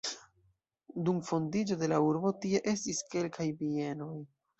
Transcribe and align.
Dum 1.09 1.19
fondiĝo 1.27 1.77
de 1.81 1.89
la 1.91 1.99
urbo 2.05 2.31
tie 2.45 2.61
estis 2.73 3.03
kelkaj 3.13 3.47
bienoj. 3.61 4.11